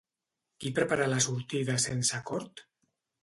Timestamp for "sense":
1.85-2.17